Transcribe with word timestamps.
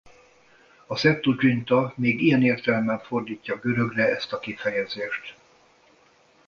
A 0.87 0.95
Septuaginta 0.97 1.93
még 1.97 2.21
ilyen 2.21 2.43
értelemben 2.43 2.99
fordítja 2.99 3.59
görögre 3.59 4.07
ezt 4.15 4.33
a 4.33 4.39
kifejezést. 4.39 5.35